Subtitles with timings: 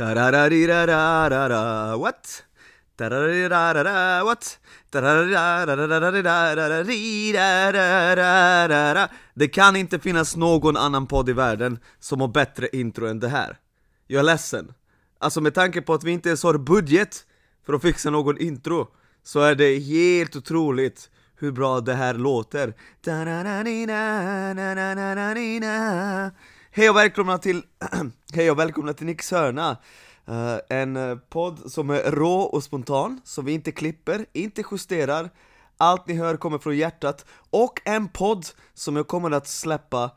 [0.00, 2.44] Tarararararara, what?
[2.96, 4.58] Tararararara, what?
[9.34, 13.28] Det kan inte finnas någon annan podd i världen som har bättre intro än det
[13.28, 13.58] här.
[14.06, 14.72] Jag är ledsen.
[15.18, 17.26] Alltså med tanke på att vi inte ens har budget
[17.66, 18.88] för att fixa någon intro,
[19.22, 22.74] så är det helt otroligt hur bra det här låter.
[26.72, 27.62] Hej och välkomna till,
[28.32, 29.76] hej och välkomna till Nicks hörna.
[30.28, 35.30] Uh, En eh, podd som är rå och spontan, som vi inte klipper, inte justerar.
[35.76, 37.26] Allt ni hör kommer från hjärtat.
[37.50, 40.10] Och en podd som jag kommer att släppa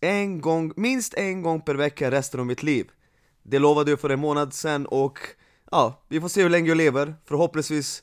[0.00, 2.90] en gång, minst en gång per vecka resten av mitt liv.
[3.42, 5.18] Det lovade jag för en månad sedan och
[5.70, 7.14] ja, vi får se hur länge jag lever.
[7.24, 8.02] Förhoppningsvis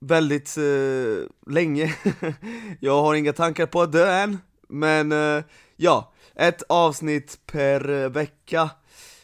[0.00, 1.94] väldigt uh, länge.
[2.80, 4.38] Jag har inga tankar på att dö än
[4.68, 5.42] Men uh,
[5.80, 8.70] ja, ett avsnitt per eh, vecka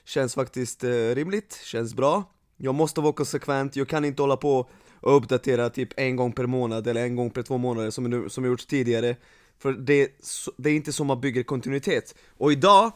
[0.05, 2.24] Känns faktiskt eh, rimligt, känns bra.
[2.56, 6.47] Jag måste vara konsekvent, jag kan inte hålla på och uppdatera typ en gång per
[6.47, 9.16] månad eller en gång per två månader som, nu, som jag gjort tidigare.
[9.58, 10.11] För det,
[10.56, 12.14] det är inte så man bygger kontinuitet.
[12.36, 12.92] Och idag,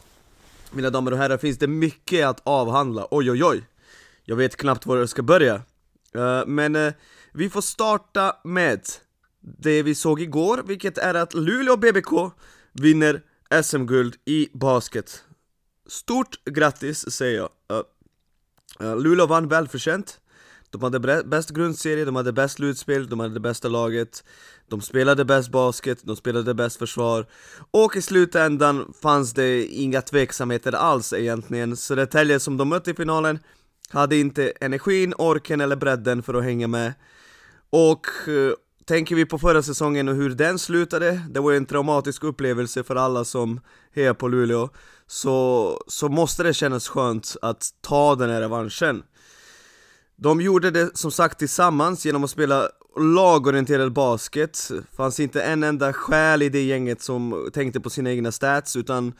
[0.71, 3.63] mina damer och herrar, finns det mycket att avhandla, oj oj oj.
[4.23, 5.55] Jag vet knappt var jag ska börja.
[6.15, 6.93] Uh, Men uh,
[7.33, 8.81] vi får starta med
[9.41, 12.11] det vi såg igår, vilket är att Luleå BBK
[12.73, 13.21] vinner
[13.63, 15.23] SM-guld i basket.
[15.87, 17.85] Stort grattis säger jag!
[18.79, 20.19] Luleå vann välförtjänt.
[20.69, 24.23] De hade bäst grundserie, de hade bäst slutspel, de hade det bästa laget.
[24.67, 27.25] De spelade bäst basket, de spelade bäst försvar.
[27.71, 31.77] Och i slutändan fanns det inga tveksamheter alls egentligen.
[31.77, 33.39] Södertälje som de mötte i finalen
[33.89, 36.93] hade inte energin, orken eller bredden för att hänga med.
[37.69, 38.53] Och eh,
[38.85, 42.83] tänker vi på förra säsongen och hur den slutade, det var ju en traumatisk upplevelse
[42.83, 43.59] för alla som
[43.95, 44.69] hejar på Luleå.
[45.07, 49.03] Så, så måste det kännas skönt att ta den här revanschen.
[50.15, 54.71] De gjorde det som sagt tillsammans genom att spela lagorienterad basket.
[54.97, 59.13] Fanns inte en enda själ i det gänget som tänkte på sina egna stats utan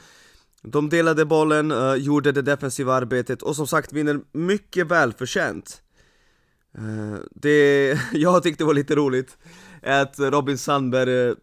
[0.64, 5.82] de delade bollen, uh, gjorde det defensiva arbetet och som sagt vinner mycket välförtjänt
[6.80, 9.38] uh, Det jag tyckte var lite roligt
[9.82, 11.36] är att Robin Sandberg eh,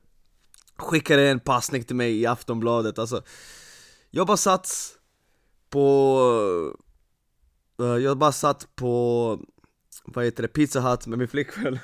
[0.77, 3.23] skickade en passning till mig i Aftonbladet, alltså
[4.11, 4.69] jag bara satt
[5.71, 6.75] på...
[7.83, 9.41] Uh, jag bara satt på,
[10.05, 11.79] vad heter det, Pizza Hut med min flickvän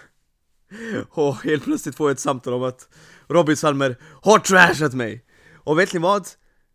[1.11, 2.89] Och helt plötsligt får jag ett samtal om att
[3.29, 5.25] Robin Salmer har trashat mig!
[5.55, 6.29] Och vet ni vad?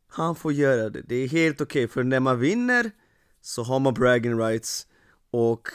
[0.08, 2.92] Han får göra det, det är helt okej okay, för när man vinner
[3.42, 4.88] så har man bragging rights
[5.32, 5.68] och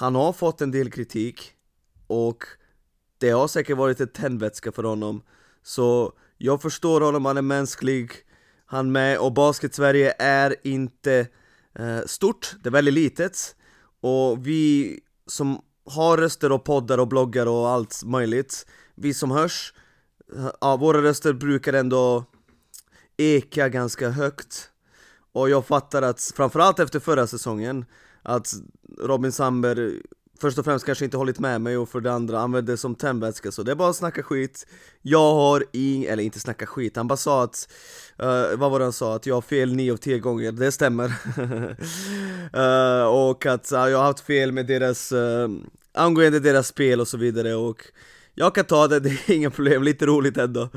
[0.00, 1.52] han har fått en del kritik
[2.06, 2.44] och
[3.18, 5.22] det har säkert varit ett tändvätska för honom.
[5.62, 8.12] Så jag förstår honom, han är mänsklig
[8.66, 11.28] han med och Basket-Sverige är inte
[11.78, 13.56] eh, stort, det är väldigt litet.
[14.00, 19.74] Och vi som har röster och poddar och bloggar och allt möjligt Vi som hörs,
[20.60, 22.24] ja, våra röster brukar ändå
[23.16, 24.70] eka ganska högt.
[25.32, 27.84] Och jag fattar att, framförallt efter förra säsongen
[28.28, 28.52] att
[28.98, 29.92] Robin Sandberg
[30.40, 32.94] först och främst kanske inte hållit med mig och för det andra använder det som
[32.94, 34.66] tändvätska så det är bara att snacka skit.
[35.02, 37.68] Jag har ing, eller inte snacka skit, han bara sa att,
[38.22, 39.16] uh, vad var det han sa?
[39.16, 41.12] Att jag har fel 9 av 10 gånger, det stämmer.
[42.56, 45.48] Uh, Och att uh, jag har haft fel med deras, uh,
[45.92, 47.82] angående deras spel och så vidare och
[48.34, 50.68] jag kan ta det, det är inga problem, lite roligt ändå.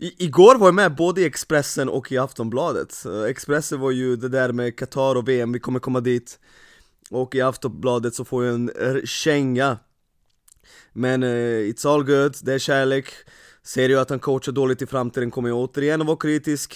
[0.00, 3.04] I, Igår var jag med både i Expressen och i Aftonbladet.
[3.28, 6.38] Expressen var ju det där med Qatar och VM, vi kommer komma dit
[7.12, 8.70] och i Aftonbladet så får jag en
[9.06, 9.78] känga.
[10.92, 13.06] Men uh, it's all good, det är kärlek.
[13.62, 16.74] Ser jag att han coachar dåligt i framtiden kommer jag återigen att vara kritisk.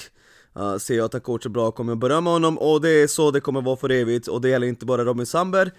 [0.59, 2.59] Uh, Ser jag att han coachar bra kommer jag berömma honom.
[2.59, 4.29] Och det är så det kommer vara för evigt.
[4.29, 5.71] Och det gäller inte bara Robin Sandberg.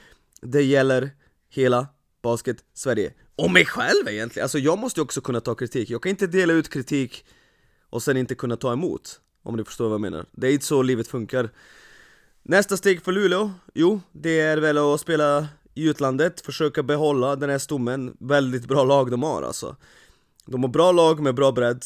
[0.41, 1.11] Det gäller
[1.49, 1.87] hela
[2.23, 3.13] Basket Sverige.
[3.35, 5.89] Och mig själv egentligen, alltså jag måste ju också kunna ta kritik.
[5.89, 7.25] Jag kan inte dela ut kritik
[7.89, 10.25] och sen inte kunna ta emot Om ni förstår vad jag menar.
[10.31, 11.49] Det är inte så livet funkar.
[12.49, 13.51] Nästa steg för Luleå?
[13.73, 18.17] Jo, det är väl att spela i utlandet, försöka behålla den här stommen.
[18.19, 19.75] Väldigt bra lag de har alltså.
[20.45, 21.85] De har bra lag med bra bredd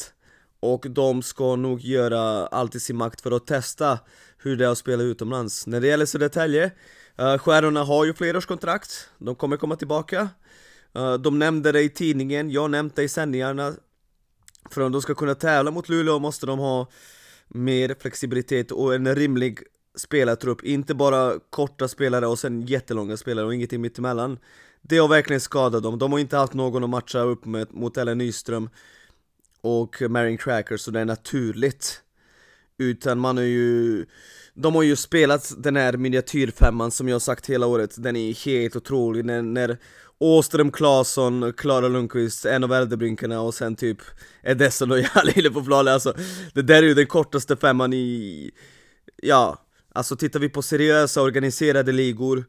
[0.60, 3.98] Och de ska nog göra allt i sin makt för att testa
[4.38, 5.66] hur det är att spela utomlands.
[5.66, 6.70] När det gäller Södertälje
[7.20, 10.28] uh, Stjärnorna har ju flerårskontrakt, de kommer komma tillbaka.
[10.98, 13.74] Uh, De nämnde det i tidningen, jag nämnde det i sändningarna.
[14.70, 16.88] För om de ska kunna tävla mot Luleå måste de ha
[17.48, 19.58] mer flexibilitet och en rimlig
[19.94, 24.38] spelartrupp, inte bara korta spelare och sen jättelånga spelare och ingenting mittemellan.
[24.82, 27.96] Det har verkligen skadat dem, de har inte haft någon att matcha upp med mot
[27.96, 28.68] Ellen Nyström
[29.60, 32.02] och Marion Cracker så det är naturligt.
[32.78, 34.06] Utan man har ju
[34.54, 38.76] De har ju spelat den här miniatyrfemman som jag sagt hela året, den är helt
[38.76, 39.24] otrolig.
[39.24, 39.78] När, när
[40.18, 43.98] Åström, Claesson, Klara Lundqvist, en av äldrebrinkarna och sen typ
[44.42, 46.14] Edessa och på planen, alltså
[46.54, 48.50] Det där är ju den kortaste femman i...
[49.16, 49.61] Ja,
[49.94, 52.44] alltså tittar vi på seriösa organiserade ligor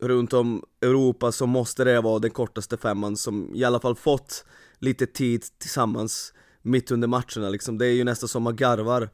[0.00, 4.44] runt om Europa så måste det vara den kortaste femman som i alla fall fått
[4.78, 6.32] lite tid tillsammans
[6.62, 9.10] mitt under matcherna liksom, det är ju nästan som man garvar.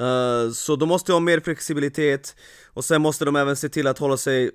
[0.00, 3.98] Uh, Så de måste ha mer flexibilitet och sen måste de även se till att
[3.98, 4.50] hålla sig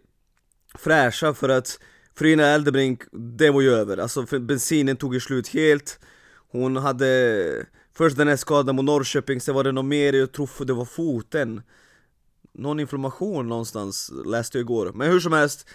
[0.77, 1.79] fräscha för att
[2.15, 3.01] Frina Eldebrink,
[3.37, 5.99] det var ju över, alltså bensinen tog ju slut helt.
[6.51, 7.65] Hon hade
[7.97, 10.85] först den här skadan mot Norrköping, sen var det något mer, jag tror det var
[10.85, 11.61] foten.
[12.57, 14.91] Någon inflammation någonstans, läste jag igår.
[14.95, 15.67] Men hur som helst,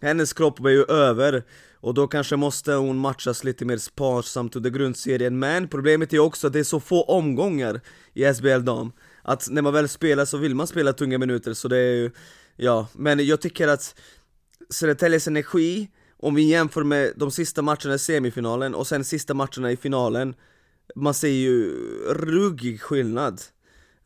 [0.00, 1.42] hennes kropp var ju över
[1.80, 5.38] och då kanske måste hon matchas lite mer sparsamt under grundserien.
[5.38, 7.80] Men problemet är också att det är så få omgångar
[8.14, 8.92] i SBL dam
[9.22, 12.10] Att när man väl spelar så vill man spela tunga minuter så det är ju
[12.56, 13.94] Ja, men jag tycker att
[14.70, 19.72] Södertäljes energi, om vi jämför med de sista matcherna i semifinalen och sen sista matcherna
[19.72, 20.34] i finalen
[20.94, 21.70] Man ser ju
[22.08, 23.40] ruggig skillnad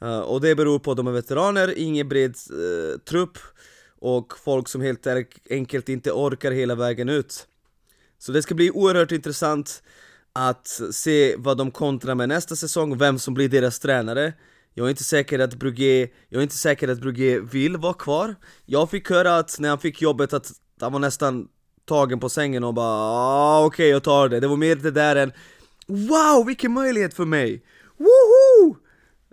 [0.02, 3.38] uh, Och det beror på att de är veteraner, ingen bred uh, eh, trupp
[4.00, 5.06] och folk som helt
[5.50, 7.46] enkelt inte orkar hela vägen ut
[8.18, 9.82] Så det ska bli oerhört intressant
[10.32, 14.32] att se vad de kontrar med nästa säsong, vem som blir deras tränare
[14.78, 18.34] jag är inte säker att Brugge, jag är inte säker att Brugge vill vara kvar
[18.66, 21.48] Jag fick höra att när han fick jobbet att han var nästan
[21.88, 24.90] tagen på sängen och bara ah, okej okay, jag tar det, det var mer det
[24.90, 25.32] där än
[25.86, 27.62] Wow vilken möjlighet för mig!
[27.96, 28.37] Woho!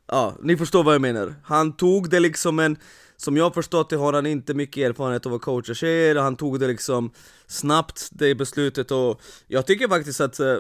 [0.08, 1.36] Ja, ni förstår vad jag menar.
[1.44, 2.78] Han tog det liksom en
[3.18, 6.60] som jag förstått det har han inte mycket erfarenhet av att coacha tjejer, han tog
[6.60, 7.12] det liksom
[7.48, 10.58] snabbt, det beslutet och jag tycker faktiskt att eh,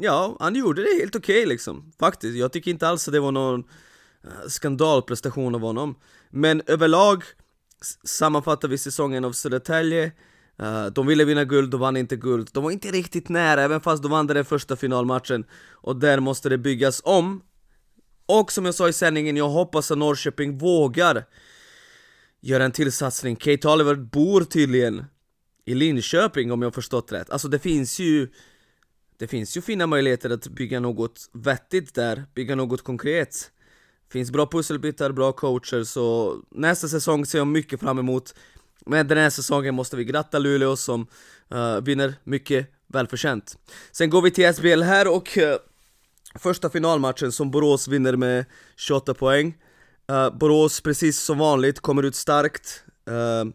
[0.00, 2.36] Ja, han gjorde det helt okej okay, liksom, faktiskt.
[2.36, 3.64] Jag tycker inte alls att det var någon
[4.24, 5.94] eh, skandalprestation av honom.
[6.30, 7.22] Men överlag
[8.04, 10.12] sammanfattar vi säsongen av Södertälje
[10.62, 12.48] Uh, de ville vinna guld, de vann inte guld.
[12.52, 15.44] De var inte riktigt nära, även fast de vann den första finalmatchen.
[15.72, 17.42] Och där måste det byggas om.
[18.26, 21.24] Och som jag sa i sändningen, jag hoppas att Norrköping vågar
[22.40, 23.36] göra en till satsning.
[23.36, 25.04] Kate Oliver bor tydligen
[25.64, 27.30] i Linköping om jag förstått rätt.
[27.30, 28.28] Alltså det finns ju
[29.18, 33.50] det finns ju fina möjligheter att bygga något vettigt där, bygga något konkret.
[34.12, 38.34] Finns bra pusselbitar, bra coacher, så nästa säsong ser jag mycket fram emot.
[38.86, 41.06] Men den här säsongen måste vi gratta Luleå som
[41.54, 43.58] uh, vinner mycket välförtjänt.
[43.92, 45.44] Sen går vi till SBL här och uh,
[46.38, 48.44] första finalmatchen som Borås vinner med
[48.76, 49.54] 28 poäng.
[50.12, 52.82] Uh, Borås, precis som vanligt, kommer ut starkt.
[53.10, 53.52] Uh,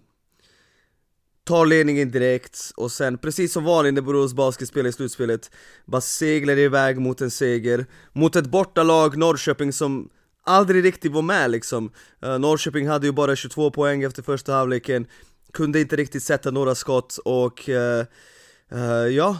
[1.44, 5.51] tar ledningen direkt och sen precis som vanligt när Borås Basket spelar i slutspelet
[5.86, 10.10] bara seglar iväg mot en seger mot ett bortalag, Norrköping som
[10.44, 11.92] aldrig riktigt var med liksom
[12.25, 15.07] uh, Norrköping hade ju bara 22 poäng efter första halvleken
[15.54, 18.06] kunde inte riktigt sätta några skott och uh,
[18.74, 19.38] uh, ja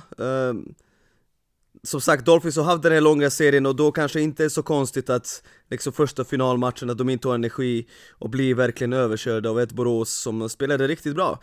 [1.84, 4.64] som sagt, Dolphins har haft den här långa serien och då kanske inte är så
[4.64, 9.60] konstigt att liksom första finalmatchen, att de inte har energi och blir verkligen överkörda av
[9.60, 11.40] ett Borås som spelade riktigt bra.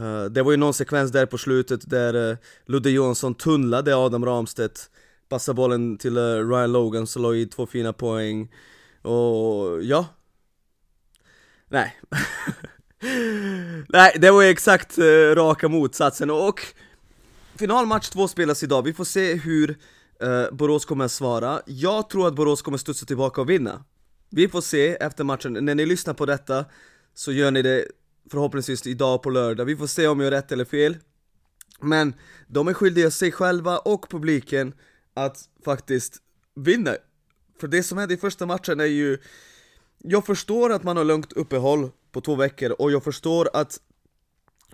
[0.00, 2.36] Uh, det var ju någon sekvens där på slutet där uh,
[2.66, 4.90] Ludde Johansson tunnlade Adam Ramstedt
[5.28, 8.54] Passade bollen till uh, Ryan Logan som la i två fina poäng
[9.02, 10.06] Och ja
[11.68, 12.00] Nej
[13.88, 16.60] Nej, det var ju exakt uh, raka motsatsen och
[17.54, 19.78] Finalmatch två spelas idag, vi får se hur
[20.20, 21.60] eh, Borås kommer att svara.
[21.66, 23.84] Jag tror att Borås kommer studsa tillbaka och vinna.
[24.30, 26.64] Vi får se efter matchen, när ni lyssnar på detta
[27.14, 27.84] så gör ni det
[28.30, 30.96] förhoppningsvis idag på lördag, vi får se om jag har rätt eller fel.
[31.80, 32.14] Men
[32.46, 34.74] de är skyldiga sig själva och publiken
[35.14, 36.22] att faktiskt
[36.54, 36.94] vinna.
[37.60, 39.18] För det som hände i första matchen är ju
[39.98, 43.80] Jag förstår att man har lugnt uppehåll på två veckor och jag förstår att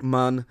[0.00, 0.44] man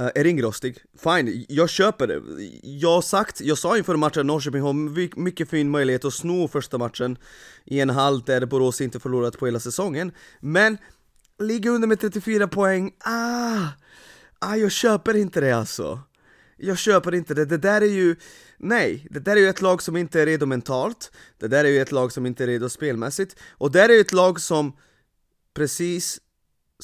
[0.00, 2.22] Uh, är ringrostig, fine, jag köper det.
[2.62, 4.72] Jag har sagt, jag sa inför matchen att Norrköping har
[5.20, 7.18] mycket fin möjlighet att sno första matchen.
[7.64, 10.12] I en halv där Borås inte förlorat på hela säsongen.
[10.40, 10.78] Men
[11.38, 13.66] ligga under med 34 poäng, ah,
[14.38, 16.00] ah jag köper inte det alltså.
[16.56, 18.16] Jag köper inte det, det där är ju,
[18.58, 21.12] nej, det där är ju ett lag som inte är redo mentalt.
[21.38, 23.36] Det där är ju ett lag som inte är redo spelmässigt.
[23.50, 24.76] Och det där är ju ett lag som,
[25.54, 26.20] precis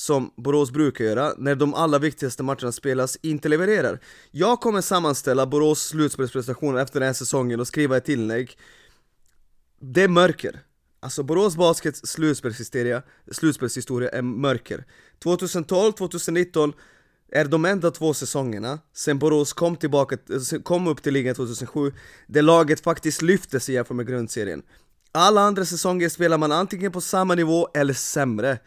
[0.01, 4.01] som Borås brukar göra, när de allra viktigaste matcherna spelas, inte levererar.
[4.31, 8.59] Jag kommer sammanställa Borås slutspelsprestationer efter den här säsongen och skriva ett tillägg
[9.81, 10.61] Det är mörker.
[11.01, 14.85] Alltså Borås Baskets slutspelshistoria, slutspelshistoria är mörker.
[15.25, 16.73] 2012-2019
[17.33, 20.15] är de enda två säsongerna sen Borås kom tillbaka,
[20.55, 21.93] eh, kom upp till ligan 2007
[22.27, 24.63] där laget faktiskt lyfte sig jämfört med grundserien.
[25.13, 28.59] Alla andra säsonger spelar man antingen på samma nivå eller sämre.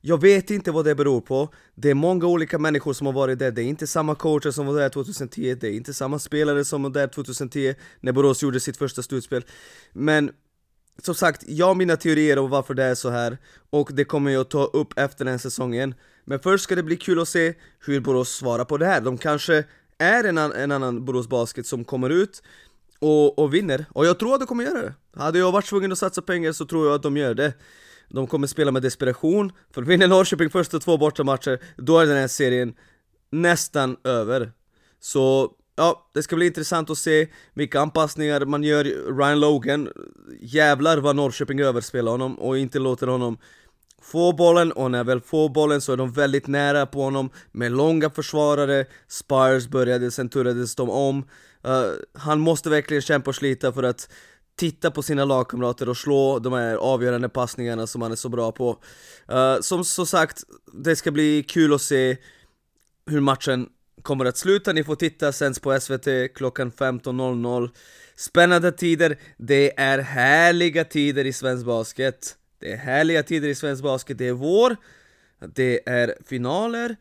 [0.00, 3.38] Jag vet inte vad det beror på, det är många olika människor som har varit
[3.38, 6.64] där, det är inte samma coacher som var där 2010, det är inte samma spelare
[6.64, 9.44] som var där 2010 när Borås gjorde sitt första slutspel.
[9.92, 10.30] Men
[11.02, 13.38] som sagt, jag har mina teorier om varför det är så här
[13.70, 15.94] och det kommer jag ta upp efter den säsongen.
[16.24, 19.18] Men först ska det bli kul att se hur Borås svarar på det här, de
[19.18, 19.64] kanske
[19.98, 22.42] är en, an en annan Borås Basket som kommer ut
[22.98, 24.94] och, och vinner, och jag tror att de kommer göra det.
[25.16, 27.52] Hade jag varit tvungen att satsa pengar så tror jag att de gör det
[28.08, 32.28] de kommer spela med desperation, för vinner Norrköping första två bortamatcher, då är den här
[32.28, 32.74] serien
[33.30, 34.52] nästan över.
[35.00, 38.84] Så ja, det ska bli intressant att se vilka anpassningar man gör.
[39.18, 39.88] Ryan Logan,
[40.40, 43.38] jävlar vad Norrköping överspelar honom och inte låter honom
[44.02, 47.72] få bollen och när väl får bollen så är de väldigt nära på honom med
[47.72, 51.18] långa försvarare, Spires började, sen turades de om.
[51.66, 54.08] Uh, han måste verkligen kämpa och slita för att
[54.58, 58.52] titta på sina lagkamrater och slå de här avgörande passningarna som han är så bra
[58.52, 58.78] på.
[59.32, 62.16] Uh, som så sagt, det ska bli kul att se
[63.06, 63.68] hur matchen
[64.02, 67.70] kommer att sluta, ni får titta sänds på SVT klockan 15.00
[68.16, 72.36] Spännande tider, det är härliga tider i svensk basket.
[72.60, 74.76] Det är härliga tider i svensk basket, det är vår.
[75.54, 76.96] Det är finaler.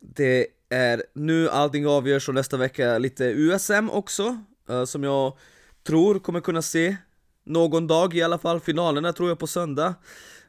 [0.00, 4.38] Det är nu allting avgörs och nästa vecka lite USM också
[4.70, 5.38] uh, Som jag
[5.86, 6.96] tror kommer kunna se
[7.44, 9.94] någon dag i alla fall, finalerna tror jag på söndag.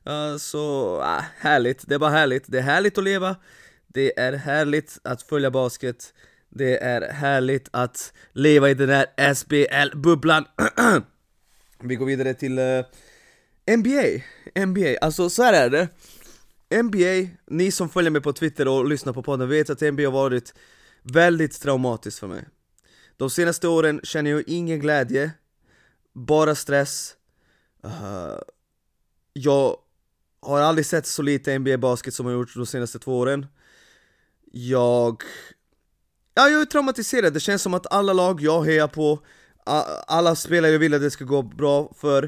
[0.10, 3.36] Uh, Så, uh, härligt, det är bara härligt, det är härligt att leva.
[3.88, 6.13] Det är härligt att följa basket.
[6.50, 10.46] Det är härligt att leva i den här SBL-bubblan
[11.84, 14.24] Vi går vidare till eh, uh, NBA,
[14.65, 15.88] NBA, alltså så här är det.
[16.84, 20.12] NBA, ni som följer mig på Twitter och lyssnar på podden vet att NBA har
[20.12, 20.54] varit
[21.04, 22.46] väldigt traumatiskt för mig
[23.17, 25.31] de senaste åren känner jag ingen glädje,
[26.13, 27.15] bara stress.
[27.86, 28.39] Uh,
[29.34, 29.77] Jag
[30.41, 33.45] har aldrig sett så lite NBA-basket som jag gjort de senaste två åren.
[34.51, 35.24] Jag...
[36.34, 39.19] Ja, jag är traumatiserad, det känns som att alla lag jag hejar på
[40.07, 42.24] Alla spelare jag vill att det ska gå bra för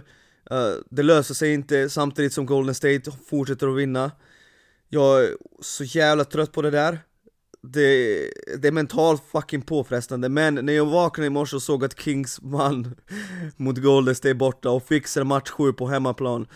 [0.52, 4.12] uh, Det löser sig inte samtidigt som Golden State fortsätter att vinna.
[4.90, 7.00] Jag är så jävla trött på det där
[7.72, 12.00] det, det är mentalt fucking påfrestande, men när jag vaknade i morse och såg att
[12.00, 12.96] Kings vann
[13.58, 16.48] mot Golden State borta och fixar match 7 på hemmaplan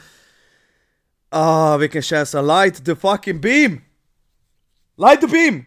[1.30, 3.82] Ah, vilken känsla, light the fucking beam!
[4.98, 5.66] Light the beam!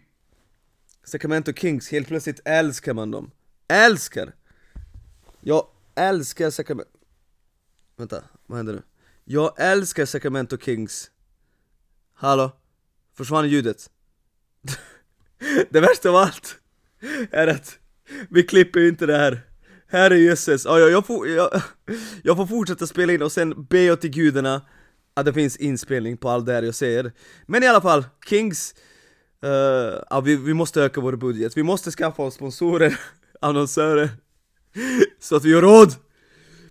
[1.04, 3.30] Sacramento Kings, helt plötsligt älskar man dem
[3.68, 4.34] Älskar!
[5.40, 6.90] Jag älskar Sacramento
[7.96, 8.82] Vänta, vad händer nu?
[9.24, 11.10] Jag älskar Sacramento Kings
[12.14, 12.52] Hallå?
[13.14, 13.90] Försvann ljudet?
[15.70, 16.58] Det värsta av allt
[17.30, 17.78] är att
[18.30, 19.40] vi klipper inte det här.
[19.88, 21.62] Herre jösses, ja, jag, får, jag,
[22.22, 24.62] jag får fortsätta spela in och sen be jag till gudarna
[25.14, 27.12] att det finns inspelning på allt det här jag säger.
[27.46, 28.74] Men i alla fall, Kings
[29.44, 29.50] uh,
[30.10, 33.00] ja, vi, vi måste öka vår budget, vi måste skaffa oss sponsorer,
[33.40, 34.10] annonsörer
[35.20, 35.94] Så att vi har råd!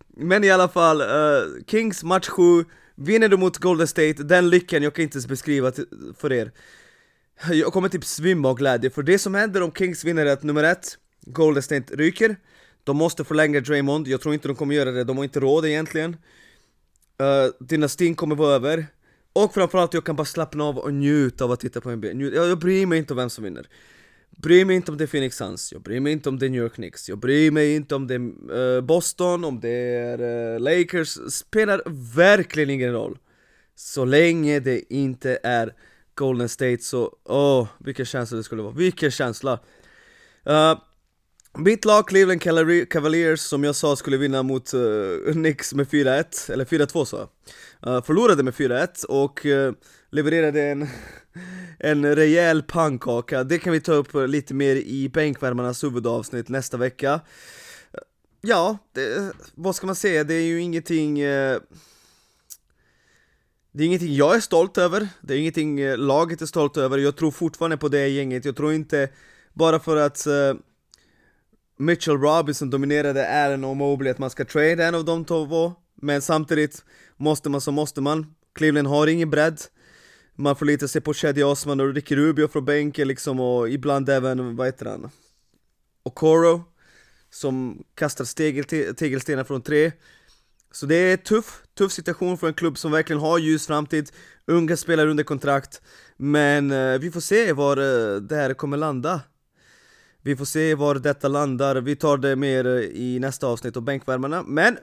[0.08, 2.66] Men i alla fall, uh, Kings match 7
[2.96, 5.72] Vinner du mot Golden State, den lyckan jag kan inte ens beskriva
[6.18, 6.52] för er.
[7.52, 10.44] jag kommer typ svimma av glädje, för det som händer om Kings vinner är att
[10.44, 12.36] nummer ett, Golden State ryker.
[12.84, 15.66] De måste förlänga Draymond, jag tror inte de kommer göra det, de har inte råd
[15.66, 16.18] egentligen.
[17.22, 18.86] Uh, Dynastin kommer vara över.
[19.34, 22.34] Och framförallt jag kan bara slappna av och njuta av att titta på NBA, Njut,
[22.34, 23.68] jag, jag bryr mig inte om vem som vinner.
[24.30, 26.50] Bryr mig inte om det är Phoenix Suns, jag bryr mig inte om det är
[26.50, 30.22] New York Knicks, jag bryr mig inte om det är uh, Boston, om det är
[30.22, 31.82] uh, Lakers, spelar
[32.16, 33.18] verkligen ingen roll.
[33.76, 35.74] Så länge det inte är
[36.16, 39.60] Golden State så, åh, oh, vilken känsla det skulle vara, vilken känsla!
[40.50, 40.80] Uh,
[41.58, 42.42] mitt lag Cleveland
[42.90, 47.94] Cavaliers som jag sa skulle vinna mot uh, Knicks med 4-1, eller 4-2 sa jag.
[47.94, 49.74] Uh, Förlorade med 4-1 och uh,
[50.10, 50.88] levererade en,
[51.80, 53.44] en rejäl pannkaka.
[53.44, 57.22] Det kan vi ta upp lite mer i bänkvärmarnas huvudavsnitt nästa vecka.
[58.42, 61.22] Ja, det, vad ska man säga, det är ju ingenting
[63.74, 66.98] det är ingenting jag är stolt över, det är ingenting eh, laget är stolt över,
[66.98, 69.10] jag tror fortfarande på det gänget, jag tror inte
[69.54, 70.60] bara för att uh,
[71.78, 76.22] Mitchell Robinson dominerade Allen och Mobley att man ska trade en av de två Men
[76.22, 76.86] samtidigt
[77.18, 78.36] måste man så måste man.
[78.56, 79.62] Cleveland har ingen bredd.
[80.36, 84.56] Man förlitar sig på Shady Osman och Ricky Rubio från bänken liksom och ibland även,
[84.56, 85.10] vad heter han?
[86.04, 86.64] Okoro
[87.30, 89.92] Som kastar tegelstenar från tre
[90.74, 94.12] så det är tuff, tuff situation för en klubb som verkligen har ljus framtid
[94.46, 95.82] Unga spelare under kontrakt.
[96.18, 99.22] Men eh, vi får se var eh, det här kommer landa.
[100.22, 103.84] Vi får se var detta landar, vi tar det mer eh, i nästa avsnitt av
[103.84, 104.44] bänkvärmarna.
[104.44, 104.78] Men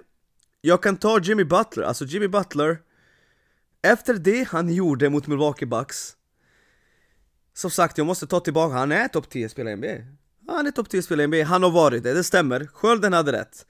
[0.60, 2.78] jag kan ta Jimmy Butler, alltså Jimmy Butler
[3.82, 6.16] Efter det han gjorde mot Milwaukee Bucks
[7.54, 10.70] Som sagt, jag måste ta tillbaka, han är topp 10 spelare i NBA Han är
[10.70, 12.66] topp 10 spelare i NBA, han har varit det, det stämmer.
[12.66, 13.66] Skölden hade rätt.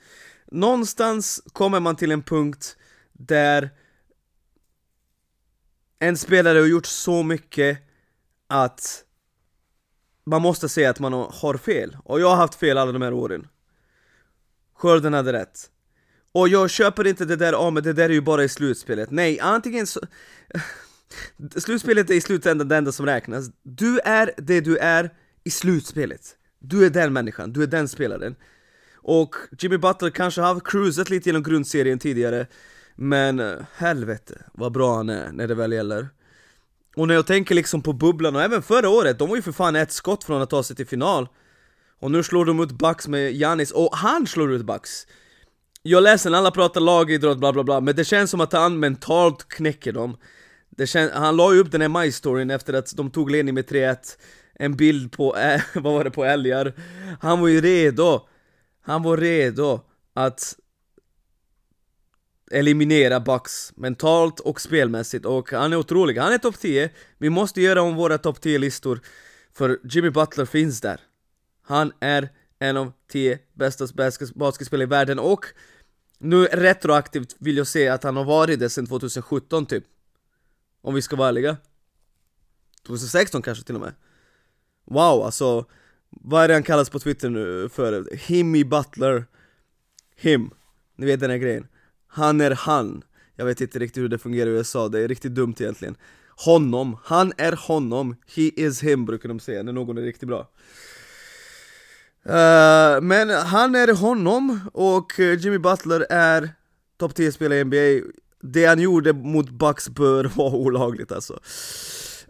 [0.51, 2.77] Någonstans kommer man till en punkt
[3.13, 3.71] där
[5.99, 7.79] en spelare har gjort så mycket
[8.47, 9.05] att
[10.25, 13.13] man måste säga att man har fel, och jag har haft fel alla de här
[13.13, 13.49] åren.
[14.75, 15.71] Skörden hade rätt.
[16.33, 18.49] Och jag köper inte det där, ja oh, men det där är ju bara i
[18.49, 19.11] slutspelet.
[19.11, 20.01] Nej, antingen så...
[21.57, 23.51] Slutspelet är i slutändan det enda som räknas.
[23.63, 25.11] Du är det du är
[25.45, 26.37] i slutspelet.
[26.59, 28.37] Du är den människan, du är den spelaren.
[29.03, 32.47] Och Jimmy Butler kanske har cruisat lite genom grundserien tidigare.
[32.97, 36.09] Men eh, helvete vad bra han är när det väl gäller.
[36.97, 39.53] Och när jag tänker liksom på bubblan och även förra året, de var ju för
[39.53, 41.29] fan ett skott från att ta sig till final.
[42.01, 45.07] Och nu slår de ut Bucks med Janis, och han slår ut Bucks.
[45.83, 48.81] Jag är ledsen, alla pratar lagidrott bla bla bla, men det känns som att han
[48.81, 50.17] mentalt knäcker dem.
[50.71, 53.97] Det Han la ju upp den här majstoryn efter att de tog ledning med 3-1
[54.55, 55.37] En bild på,
[55.75, 56.73] vad var det, på älgar
[57.21, 58.29] Han var ju redo.
[58.91, 59.81] Han var redo
[60.15, 60.57] att
[62.51, 67.61] eliminera Bucks mentalt och spelmässigt och han är otrolig, han är topp 10 Vi måste
[67.61, 69.01] göra om våra topp 10-listor
[69.53, 71.01] För Jimmy Butler finns där.
[71.63, 72.29] Han är
[72.59, 73.87] en av 10 bästa
[74.35, 75.45] basketspelare i världen och
[76.19, 79.85] nu retroaktivt vill jag säga att han har varit det sedan 2017 typ.
[80.83, 81.57] Om vi ska vara ärliga.
[82.87, 83.95] 2016 kanske till och med.
[84.85, 85.67] Wow alltså
[86.11, 88.17] vad är det han kallas på twitter nu för?
[88.17, 89.25] Himmy Butler.
[90.17, 90.51] Him.
[90.97, 91.67] Ni vet den här grejen.
[92.07, 93.03] Han är han.
[93.37, 95.97] Jag vet inte riktigt hur det fungerar i USA, det är riktigt dumt egentligen.
[96.45, 100.41] Honom, han är honom, he is him brukar de säga när någon är riktigt bra.
[102.27, 106.51] Uh, Men han är honom och Jimmy Butler är
[106.99, 111.33] topp 10 spelare i NBA Det han gjorde mot Bucks bör vara olagligt alltså.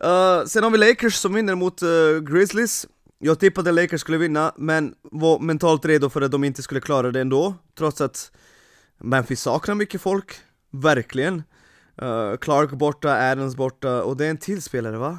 [0.04, 2.86] Uh, Sen har vi Lakers som vinner mot uh, Grizzlies.
[3.22, 7.10] Jag tippade Lakers skulle vinna, men var mentalt redo för att de inte skulle klara
[7.10, 8.32] det ändå Trots att
[8.98, 10.34] Memphis saknar mycket folk,
[10.70, 11.42] verkligen.
[12.02, 15.18] Uh, Clark borta, Adams borta, och det är en till spelare va?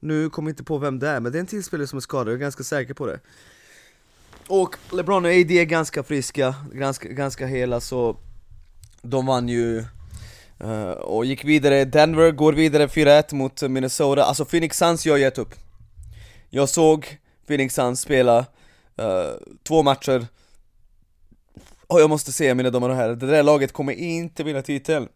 [0.00, 1.96] Nu kommer jag inte på vem det är, men det är en till spelare som
[1.96, 3.20] är skadad, jag är ganska säker på det.
[4.46, 8.16] Och LeBron och AD är ganska friska, ganska, ganska hela så
[9.02, 9.84] De vann ju
[10.64, 15.38] uh, och gick vidare, Denver går vidare 4-1 mot Minnesota, alltså Phoenix Suns jag gett
[15.38, 15.54] upp.
[16.50, 19.34] Jag såg Phoenix Suns spela uh,
[19.68, 20.26] två matcher.
[21.86, 25.08] Och jag måste säga mina damer och herrar, det där laget kommer inte vinna titeln.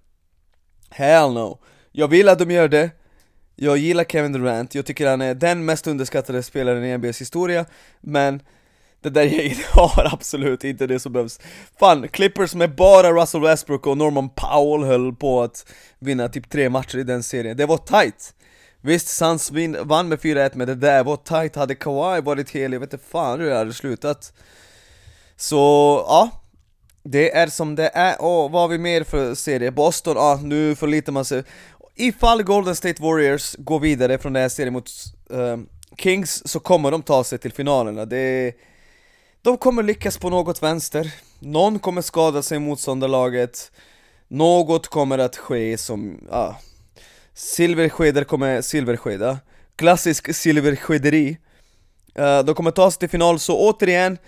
[0.91, 1.59] Hell no!
[1.93, 2.91] Jag vill att de gör det.
[3.57, 7.67] Jag gillar Kevin Durant, jag tycker han är den mest underskattade spelaren i NBAs historia.
[8.01, 8.43] Men
[9.01, 11.41] det där gänget har absolut inte det som behövs.
[11.79, 16.69] Fan, Clippers med bara Russell Westbrook och Norman Powell höll på att vinna typ tre
[16.71, 18.35] matcher i den serien, det var tight.
[18.81, 22.81] Visst, Suns vann med 4-1 men det där var tight, hade Kawhi varit hel, jag
[22.81, 24.33] vet inte fan hur det hade slutat.
[25.37, 25.57] Så,
[26.09, 26.31] ja.
[27.03, 29.71] Det är som det är, och vad har vi mer för serie?
[29.71, 31.45] Boston, ja nu förlitar man sig.
[31.95, 34.91] Ifall Golden State Warriors går vidare från den här serien mot
[35.33, 35.57] uh,
[35.99, 38.55] Kings så kommer de ta sig till finalerna, det
[39.43, 41.14] De kommer lyckas på något vänster.
[41.38, 43.73] Någon kommer skada sig i motståndarlaget.
[44.29, 46.57] Något kommer att ske som, ja.
[47.38, 49.38] Silverskedar kommer silverskeda.
[49.77, 51.38] Klassisk silverskederi
[52.18, 54.18] uh, eh, De kommer ta sig till final, så återigen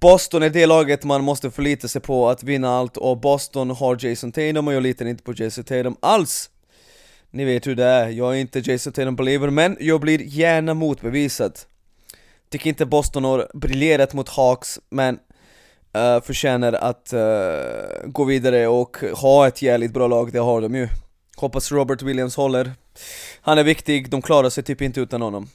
[0.00, 4.06] Boston är det laget man måste förlita sig på att vinna allt och Boston har
[4.06, 6.50] Jason Tatum och jag litar inte på Jason Tatum alls.
[7.30, 10.74] Ni vet hur det är, jag är inte Jason Tatum believer men jag blir gärna
[10.74, 11.58] motbevisad.
[12.50, 15.14] Tycker inte Boston har briljerat mot Hawks men
[15.96, 20.74] uh, förtjänar att uh, gå vidare och ha ett jävligt bra lag, det har de
[20.74, 20.88] ju.
[21.40, 22.72] Hoppas Robert Williams håller
[23.40, 25.48] Han är viktig, de klarar sig typ inte utan honom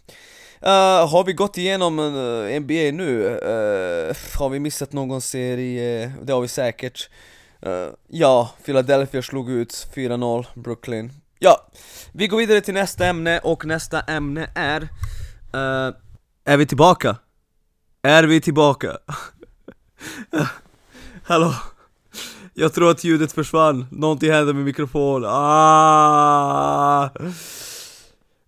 [0.66, 3.24] Uh, har vi gått igenom eh, uh, NBA nu?
[3.24, 6.14] Uh, har vi missat någon serie?
[6.22, 7.10] Det har vi säkert
[8.08, 11.68] Ja, Philadelphia slog ut 4-0 Brooklyn Ja,
[12.12, 14.90] vi går vidare till nästa ämne och nästa ämne är
[16.46, 17.18] Är vi tillbaka?
[18.02, 18.98] Är vi tillbaka?
[21.24, 21.54] Hallå?
[22.56, 27.10] Jag tror att ljudet försvann, någonting hände med mikrofonen, ah!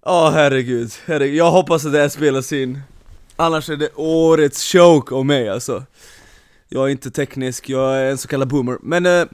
[0.06, 2.82] Ja oh, herregud, herregud, jag hoppas att det här spelas in.
[3.36, 5.84] Annars är det årets choke om mig alltså.
[6.70, 8.78] Jag är inte teknisk, jag är en så kallad boomer.
[8.82, 9.26] Men eh,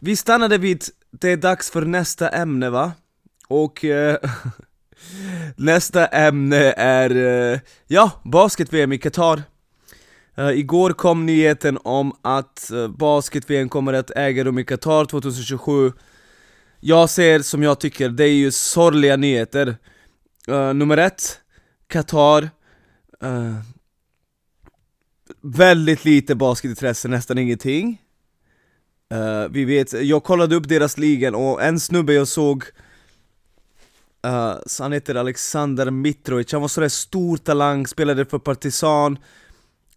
[0.00, 2.92] vi stannade vid, det är dags för nästa ämne va?
[3.48, 4.16] Och eh,
[5.56, 7.16] nästa ämne är,
[7.52, 9.42] eh, ja, basket-VM i Qatar.
[10.38, 15.04] Uh, igår kom nyheten om att eh, uh, basket-VM kommer att äga rum i Qatar
[15.04, 15.92] 2027
[16.80, 19.76] Jag ser, som jag tycker, det är ju sorgliga nyheter.
[20.48, 21.40] Uh, Nummer ett,
[21.86, 22.50] Qatar
[25.42, 28.02] Väldigt lite basketintresse, nästan ingenting.
[29.50, 32.64] Vi vet, jag kollade upp deras ligan och en snubbe jag såg
[34.26, 39.18] Uh, han heter Alexander Mitrovic, han var sådär stor talang, spelade för Partizan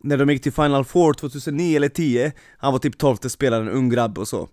[0.05, 3.73] när de gick till Final Four 2009 eller 10 Han var typ 12 spelaren, en
[3.73, 4.49] ung grabb och så.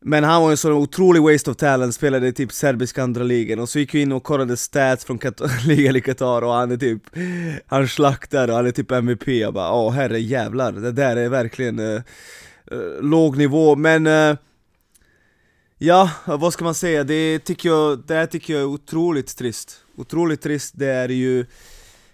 [0.00, 3.58] Men han var en sån otrolig waste of talent, spelade i typ serbiska andra ligan
[3.58, 5.18] Och så gick vi in och kollade stats från
[5.66, 7.02] ligan i Qatar och han är typ
[7.66, 11.28] Han slaktar och han är typ MVP, jag bara åh herre jävlar, det där är
[11.28, 12.00] verkligen uh,
[12.72, 13.76] uh, låg nivå.
[13.76, 14.36] Men eh,
[15.80, 17.04] Ja, vad ska man säga?
[17.04, 19.80] Det tycker jag, det här tycker jag är otroligt trist.
[19.96, 21.46] Otroligt trist, det är ju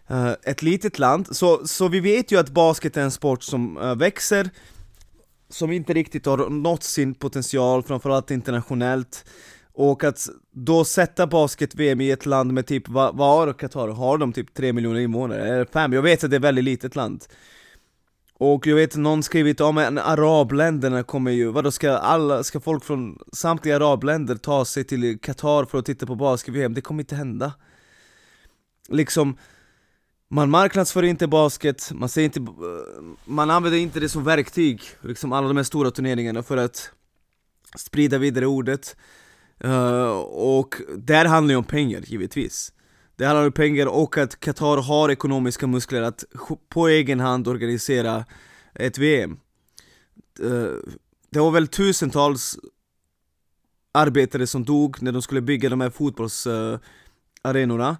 [0.09, 3.77] Eh, ett litet land, så, så vi vet ju att basket är en sport som
[3.77, 4.51] uh, växer
[5.49, 9.25] Som inte riktigt har nått sin potential, framförallt internationellt
[9.73, 13.89] Och att då sätta basket-VM i ett land med typ, vad, vad har Qatar?
[13.89, 15.49] Har de typ 3 miljoner invånare?
[15.49, 15.93] Eller 5?
[15.93, 17.25] Jag vet att det är ett väldigt litet land
[18.39, 22.85] och jag vet någon skrivit om att arabländerna kommer ju, vadå ska alla, ska folk
[22.85, 26.75] från samtliga arabländer ta sig till Qatar för att titta på basket-VM?
[26.75, 27.53] Det kommer inte hända
[28.89, 29.37] Liksom,
[30.35, 32.47] man marknadsför inte basket, man, ser inte,
[33.25, 36.91] man använder inte det som verktyg, liksom alla de här stora turneringarna för att
[37.79, 38.97] sprida vidare ordet.
[39.65, 42.73] Uh, Och där handlar det om pengar givetvis.
[43.17, 46.25] Det handlar om pengar och att Qatar har ekonomiska muskler att
[46.69, 48.25] på egen hand organisera
[48.75, 49.37] ett VM
[50.41, 50.71] eh,
[51.31, 52.59] Det var väl tusentals
[53.93, 57.97] arbetare som dog när de skulle bygga de här fotbollsarenorna.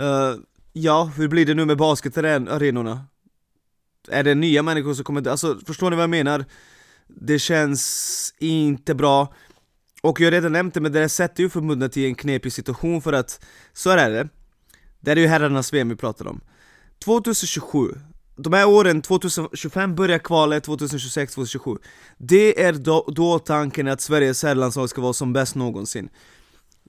[0.00, 0.34] Eh,
[0.72, 3.04] Ja, hur blir det nu med basketarenorna?
[4.08, 6.44] Är det nya människor som kommer Alltså, förstår ni vad jag menar?
[7.08, 9.34] Det känns inte bra.
[10.02, 13.02] Och jag har redan nämnt det, men det sätter ju förbundet i en knepig situation
[13.02, 14.28] för att Så är det.
[15.00, 16.40] Det är ju herrarnas VM vi pratar om.
[17.04, 17.94] 2027,
[18.36, 21.76] de här åren, 2025 börjar kvalet, 2026, 2027
[22.18, 26.08] Det är då, då tanken att Sveriges herrlandslag ska vara som bäst någonsin.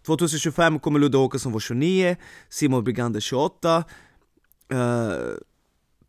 [0.05, 2.15] 2025 kommer Ludde Åkesson vara 29,
[2.49, 3.83] Simon Brigander 28
[4.73, 5.15] uh, eh,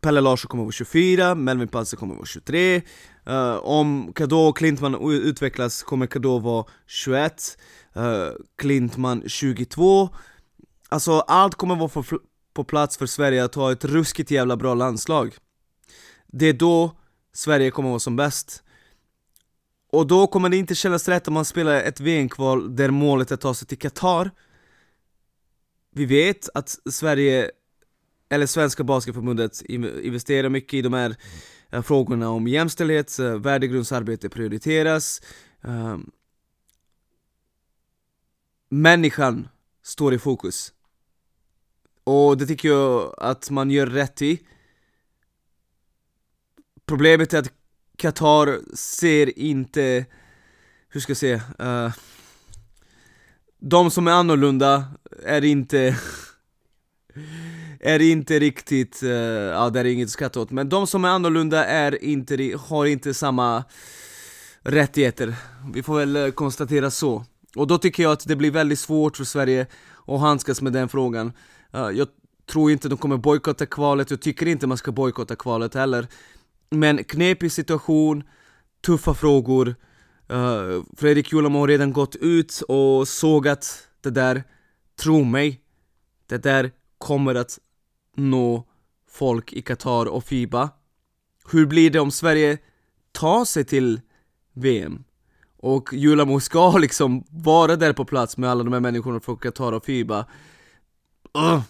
[0.01, 2.83] Pelle Larsson kommer vara 24, Melvin Palse kommer vara 23 uh,
[3.27, 7.59] eh, Om Kadå och Klintman utvecklas kommer Kadå vara 21
[7.97, 10.09] uh, eh, Klintman 22
[10.89, 12.05] Alltså allt kommer vara
[12.55, 15.35] på plats för Sverige att ha ett ruskigt jävla bra landslag.
[16.27, 16.97] Det är då
[17.35, 18.63] Sverige kommer vara som bäst.
[19.93, 23.35] Och då kommer det inte kännas rätt om man spelar ett VM-kval där målet är
[23.35, 24.31] att ta sig till Qatar.
[25.91, 27.51] Vi vet att Sverige,
[28.29, 31.17] eller Svenska Basketförbundet investerar mycket i de här
[31.71, 35.23] eh, frågorna om jämställdhet, värdegrundsarbete prioriteras.
[35.63, 36.11] Ehm,
[38.69, 39.49] människan
[39.83, 40.73] står i fokus.
[42.05, 44.47] Och det tycker jag att man gör rätt i.
[46.87, 47.62] Problemet är att
[47.97, 50.07] Qatar ser inte,
[50.89, 51.93] hur ska jag säga, uh,
[53.59, 54.85] de som är annorlunda
[55.25, 55.97] är inte
[57.81, 61.09] är inte riktigt, uh, ja det är inget att skratta åt, men de som är
[61.09, 63.65] annorlunda är inte, har inte samma
[64.63, 65.35] rättigheter.
[65.73, 67.25] Vi får väl eh, konstatera så.
[67.57, 69.67] Och då tycker jag att det blir väldigt svårt för Sverige
[70.07, 71.33] att handskas med den frågan.
[71.73, 72.09] Jag
[72.51, 76.07] tror inte de kommer bojkotta kvalet, jag tycker inte man ska bojkotta kvalet heller.
[76.73, 78.23] Men knepig situation,
[78.87, 79.75] tuffa frågor.
[80.33, 84.45] Uh, Fredrik Julamo har redan gått ut och sågat det där.
[85.03, 85.61] Tro mig,
[86.27, 87.59] det där kommer att
[88.17, 88.67] nå
[89.11, 90.71] folk i Qatar och Fiba.
[91.51, 92.59] Hur blir det om Sverige
[93.13, 94.01] tar sig till
[94.53, 95.05] VM?
[95.57, 99.73] Och Julamo ska liksom vara där på plats med alla de här människorna från Qatar
[99.73, 100.27] och Fiba.
[101.39, 101.63] Uh,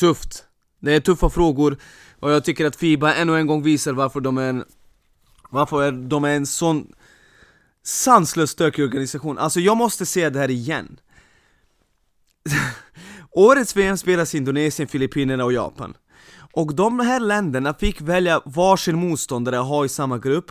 [0.00, 0.44] tufft.
[0.80, 1.78] Det är tuffa frågor
[2.20, 4.64] och jag tycker att Fiba ännu en gång visar varför de är en
[5.50, 6.92] Varför de är en sån
[7.84, 9.38] sanslöst stökig organisation.
[9.38, 11.00] Alltså jag måste säga det här igen.
[13.30, 15.94] Årets VM spelas i Indonesien, Filippinerna och Japan.
[16.52, 20.50] Och de här länderna fick välja varsin motståndare att ha i samma grupp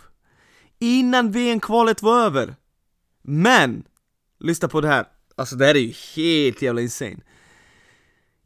[0.78, 2.54] Innan VM-kvalet var över.
[3.22, 3.84] Men!
[4.40, 7.20] Lyssna på det här, alltså det här är ju helt jävla insane.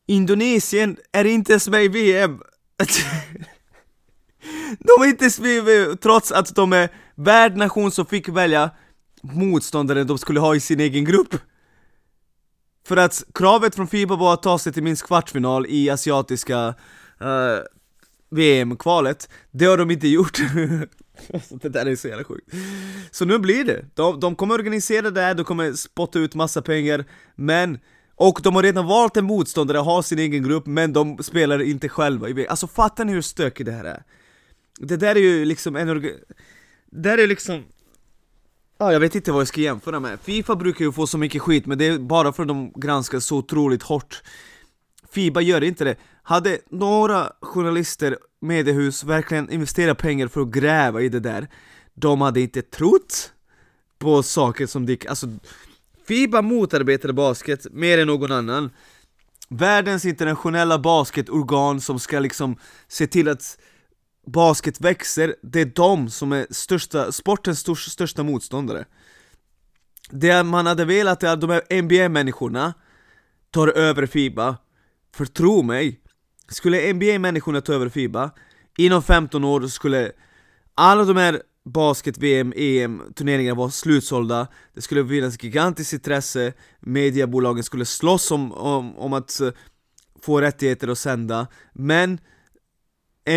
[0.07, 2.43] Indonesien är inte ens med i VM
[4.79, 8.71] De är inte trots att de är värdnation som fick välja
[9.23, 11.35] motståndare de skulle ha i sin egen grupp.
[12.87, 16.75] För att kravet från Fiba var att ta sig till minst kvartsfinal i asiatiska
[17.21, 17.59] eh, uh,
[18.31, 20.39] VM-kvalet, det har de inte gjort.
[21.35, 22.55] Alltså, Det där är så jävla sjukt.
[23.11, 26.63] Så nu blir det, de, de kommer organisera det här, de kommer spotta ut massa
[26.63, 27.79] pengar Men
[28.21, 31.89] och de har redan valt en motståndare, har sin egen grupp, men de spelar inte
[31.89, 34.03] själva Alltså fattar ni hur stökigt det här är?
[34.79, 36.11] Det där är ju liksom en orga...
[36.91, 37.65] Det där är liksom...
[38.79, 40.21] Ja, jag vet inte vad jag ska jämföra med.
[40.21, 43.21] Fifa brukar ju få så mycket skit, men det är bara för att de granskar
[43.21, 44.23] så otroligt hårt.
[45.11, 45.97] Fiba gör inte det.
[46.23, 51.49] Hade några journalister, mediehus, verkligen investerat pengar för att gräva i det där
[51.95, 53.33] De hade inte trott
[53.99, 55.27] på saker som det alltså
[56.11, 58.71] Fiba motarbetar basket mer än någon annan.
[59.49, 62.57] Världens internationella basketorgan som ska liksom
[62.89, 63.59] se till att
[64.27, 68.85] basket växer, det är de som är största, sportens största motståndare.
[70.11, 72.75] Det man hade velat är att de här NBA-människorna
[73.51, 74.57] tar över Fiba.
[75.15, 76.01] För tro mig,
[76.49, 78.31] skulle NBA-människorna ta över Fiba
[78.79, 80.13] Inom 15 år skulle
[80.75, 84.47] alla de här basket, VM, EM turneringar var slutsålda.
[84.75, 86.53] Det skulle finnas gigantiskt intresse.
[86.81, 89.51] Mediebolagen skulle slåss om, om, om att eh,
[90.23, 91.47] få rättigheter att sända.
[91.73, 92.19] Men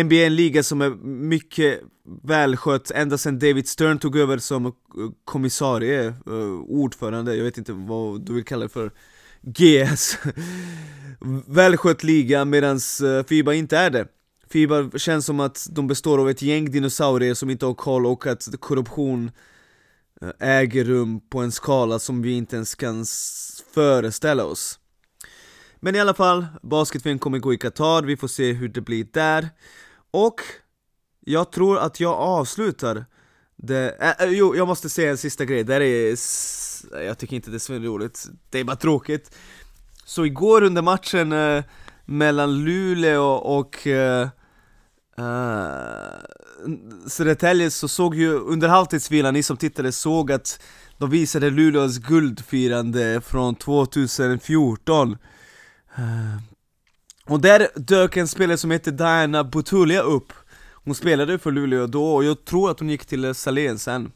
[0.04, 1.80] NBA är en liga som är mycket
[2.22, 4.72] välskött ända sedan David Stern tog över som eh,
[5.24, 8.90] kommissarie, eh, ordförande, jag vet inte vad du vill kalla det för.
[9.42, 10.18] GS
[11.46, 14.08] Välskött liga medans FIBA inte är det.
[14.50, 18.26] Fibar känns som att de består av ett gäng dinosaurier som inte har koll och
[18.26, 19.30] att korruption
[20.22, 23.04] eh, äger rum på en skala som vi inte ens kan
[23.74, 24.78] föreställa oss.
[25.80, 29.06] Men i alla fall, basket kommer gå i Qatar, vi får se hur det blir
[29.12, 29.48] där.
[30.10, 30.40] Och
[31.20, 33.04] jag tror att jag avslutar
[33.56, 36.16] det, äh, jo, jag måste säga en sista grej, det är,
[37.06, 39.34] jag tycker inte det är så roligt, det är bara tråkigt.
[40.04, 41.64] Så igår under matchen äh,
[42.04, 44.28] mellan Luleå och uh,
[45.18, 46.04] uh,
[47.08, 50.60] Södertälje så såg ju under halvtidsvilan, ni som tittade såg att
[50.98, 55.16] de visade Luleås guldfirande från 2014 uh,
[55.96, 56.38] eh,
[57.24, 60.32] Och där dök en spelare som heter Diana Butulia upp.
[60.72, 64.12] Hon spelade för Luleå då och jag tror att hon gick till Salén sen.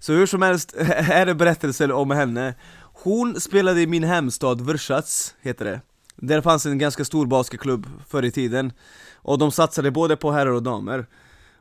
[0.00, 2.54] Så hur som helst, här är berättelser om henne.
[3.02, 5.80] Hon spelade i min hemstad, Vršac heter det
[6.16, 8.72] där fanns en ganska stor basketklubb förr i tiden.
[9.14, 11.06] Och de satsade både på herrar och damer.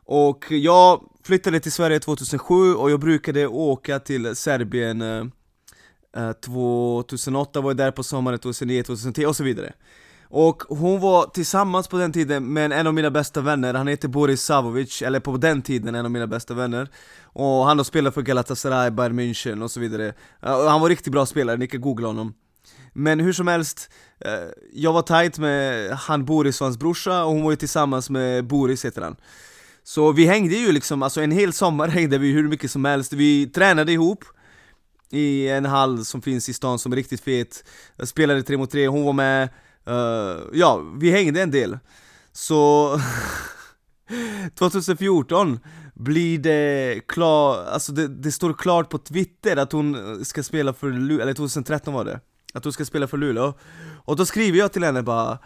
[0.05, 5.25] Och jag flyttade till Sverige 2007 och jag brukade åka till Serbien eh,
[6.17, 9.73] eh 2008 var jag där på sommaren, 2009, 2010 och så vidare.
[10.29, 14.07] Och hon var tillsammans på den tiden med en av mina bästa vänner, han heter
[14.07, 16.89] Boris Savovic, eller på den tiden en av mina bästa vänner.
[17.23, 20.13] Och han har spelat för Galatasaray, Bayern München och så vidare.
[20.41, 22.33] Eh, han var riktigt bra spelare, ni kan googla honom.
[22.95, 27.31] Men hur som helst, Eh, jag var tight med han Boris och hans brorsa och
[27.31, 29.15] hon var ju tillsammans med Boris heter han.
[29.84, 33.13] Så vi hängde ju liksom, alltså en hel sommar hängde vi hur mycket som helst,
[33.13, 34.23] vi tränade ihop
[35.12, 37.63] i en hall som finns i stan som är riktigt fet.
[37.95, 39.49] Jag spelade tre mot tre, hon var med,
[39.89, 41.79] uh, ja vi hängde en del.
[42.31, 42.89] Så
[44.60, 45.60] 2014
[45.93, 50.91] blir det klart, alltså det, det, står klart på Twitter att hon ska spela för
[50.91, 52.19] Luleå, eller 2013 var det.
[52.55, 53.53] Att hon ska spela för Luleå.
[54.05, 55.37] Och då skriver jag till henne bara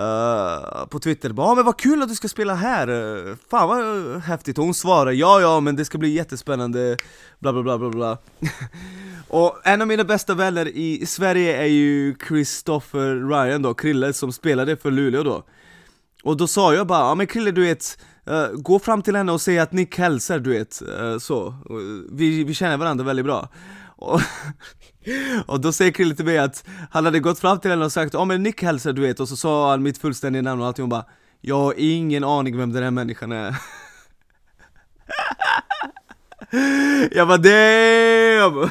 [0.00, 3.68] Uh, på Twitter bara ah, men vad kul att du ska spela här, uh, fan
[3.68, 6.96] vad häftigt' och hon svarar ja ja men det ska bli jättespännande.
[7.38, 8.18] Bla bla bla bla bla.
[9.28, 14.32] Och en av mina bästa vänner i Sverige är ju Christopher Ryan då, Krille som
[14.32, 15.44] spelade för Luleå då.
[16.22, 17.98] Och då sa jag bara, ja men Krille du vet,
[18.30, 21.54] uh, gå fram till henne och säg att Nick hälsar du vet, eh, så.
[22.12, 23.48] Vi, vi känner varandra väldigt bra
[24.04, 24.20] och,
[25.46, 28.14] och då säger Krille till mig att han hade gått fram till henne och sagt
[28.14, 30.82] ja men Nick hälsar du vet, och så sa han mitt fullständiga namn och allting,
[30.82, 31.06] hon bara
[31.40, 33.56] Jag har ingen aning vem den här människan är.
[37.10, 38.70] Jag bara damn!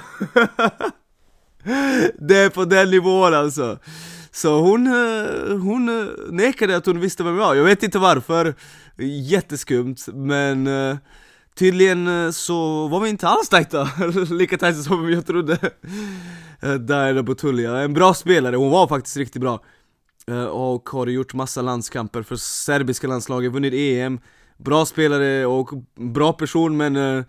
[2.19, 3.79] Det är på den nivån alltså.
[4.31, 4.87] Så hon,
[5.61, 8.55] hon nekade att hon visste vem jag var, jag vet inte varför.
[9.29, 10.97] Jätteskumt, men eh,
[11.55, 13.89] Tydligen eh, så var vi inte alls tajta,
[14.29, 15.57] lika tajta som jag trodde.
[16.61, 19.63] Eh, Botulia, en bra spelare, hon var faktiskt riktigt bra.
[20.27, 24.19] Eh, och har gjort massa landskamper för serbiska landslaget, vunnit EM
[24.57, 27.23] Bra spelare och bra person men eh,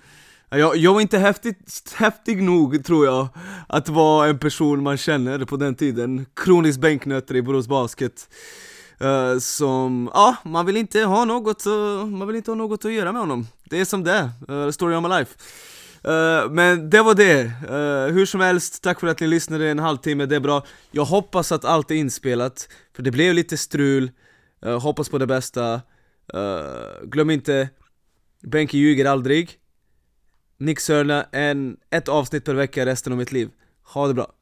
[0.51, 3.29] jag, jag var inte häftigt, häftig nog tror jag
[3.69, 6.27] Att vara en person man känner på den tiden.
[6.37, 8.29] Kronisk bänknötter i Borås Basket.
[9.03, 12.93] Uh, som, ja, man vill inte ha något, uh, man vill inte ha något att
[12.93, 13.47] göra med honom.
[13.65, 15.35] Det är som det är, uh, story of my life.
[16.07, 17.53] Eh, men det var det,
[18.13, 20.65] hur som helst, tack för att ni lyssnade en halvtimme, det är bra.
[20.91, 24.11] Jag hoppas att allt är inspelat, för det blev lite strul.
[24.81, 25.75] Hoppas på det bästa.
[26.35, 27.69] Uh, Glöm inte,
[28.43, 29.59] Benke ljuger aldrig.
[30.59, 33.51] Nick Sörna, en, ett avsnitt per vecka resten av mitt liv.
[33.83, 34.33] Ha det bra.